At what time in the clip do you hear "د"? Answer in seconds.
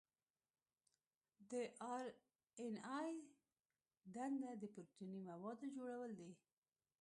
1.49-1.51, 4.61-4.63